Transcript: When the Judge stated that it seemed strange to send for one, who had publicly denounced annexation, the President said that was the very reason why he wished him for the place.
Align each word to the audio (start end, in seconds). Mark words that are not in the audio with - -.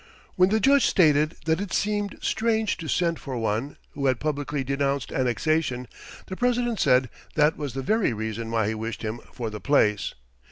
When 0.35 0.49
the 0.49 0.59
Judge 0.59 0.87
stated 0.87 1.35
that 1.45 1.61
it 1.61 1.71
seemed 1.71 2.17
strange 2.23 2.75
to 2.77 2.87
send 2.87 3.19
for 3.19 3.37
one, 3.37 3.77
who 3.91 4.07
had 4.07 4.19
publicly 4.19 4.63
denounced 4.63 5.11
annexation, 5.11 5.87
the 6.25 6.35
President 6.35 6.79
said 6.79 7.07
that 7.35 7.55
was 7.55 7.75
the 7.75 7.83
very 7.83 8.11
reason 8.11 8.49
why 8.49 8.69
he 8.69 8.73
wished 8.73 9.03
him 9.03 9.19
for 9.31 9.51
the 9.51 9.61
place. 9.61 10.15